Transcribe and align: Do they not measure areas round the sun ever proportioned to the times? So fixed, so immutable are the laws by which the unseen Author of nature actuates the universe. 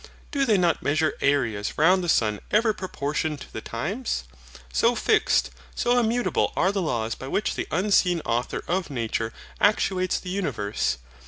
Do 0.31 0.45
they 0.45 0.57
not 0.57 0.81
measure 0.81 1.13
areas 1.21 1.77
round 1.77 2.03
the 2.03 2.09
sun 2.09 2.39
ever 2.49 2.73
proportioned 2.73 3.39
to 3.41 3.53
the 3.53 3.61
times? 3.61 4.23
So 4.73 4.95
fixed, 4.95 5.51
so 5.75 5.99
immutable 5.99 6.51
are 6.55 6.71
the 6.71 6.81
laws 6.81 7.13
by 7.13 7.27
which 7.27 7.53
the 7.53 7.67
unseen 7.69 8.19
Author 8.21 8.63
of 8.67 8.89
nature 8.89 9.31
actuates 9.59 10.19
the 10.19 10.31
universe. 10.31 10.97